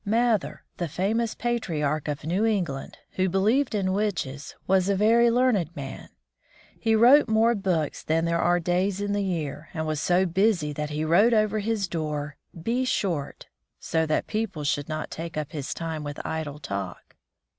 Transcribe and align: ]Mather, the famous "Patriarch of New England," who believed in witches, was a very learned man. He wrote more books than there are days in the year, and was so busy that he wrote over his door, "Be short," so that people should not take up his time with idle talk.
]Mather, 0.19 0.63
the 0.77 0.87
famous 0.87 1.35
"Patriarch 1.35 2.07
of 2.07 2.23
New 2.23 2.43
England," 2.43 2.97
who 3.17 3.29
believed 3.29 3.75
in 3.75 3.93
witches, 3.93 4.55
was 4.65 4.89
a 4.89 4.95
very 4.95 5.29
learned 5.29 5.75
man. 5.75 6.09
He 6.79 6.95
wrote 6.95 7.27
more 7.29 7.53
books 7.53 8.01
than 8.01 8.25
there 8.25 8.41
are 8.41 8.59
days 8.59 8.99
in 8.99 9.13
the 9.13 9.21
year, 9.21 9.69
and 9.75 9.85
was 9.85 10.01
so 10.01 10.25
busy 10.25 10.73
that 10.73 10.89
he 10.89 11.05
wrote 11.05 11.33
over 11.35 11.59
his 11.59 11.87
door, 11.87 12.35
"Be 12.59 12.83
short," 12.83 13.45
so 13.79 14.07
that 14.07 14.25
people 14.25 14.63
should 14.63 14.89
not 14.89 15.11
take 15.11 15.37
up 15.37 15.51
his 15.51 15.71
time 15.71 16.03
with 16.03 16.19
idle 16.25 16.57
talk. 16.57 17.15